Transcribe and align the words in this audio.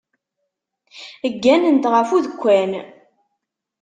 Gganent 1.41 1.89
ɣef 1.93 2.09
udekkan. 2.17 2.71